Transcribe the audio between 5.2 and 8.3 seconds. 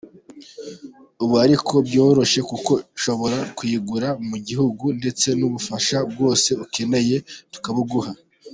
n’ubufasha bwose ukeneye tukabuguha.